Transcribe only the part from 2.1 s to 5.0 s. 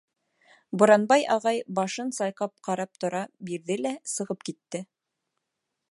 сайҡап ҡарап тора бирҙе лә сығып китте.